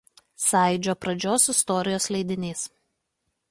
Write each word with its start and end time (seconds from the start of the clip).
Sąjūdžio 0.45 0.95
pradžios 1.05 1.45
istorijos 1.55 2.09
leidinys. 2.17 2.67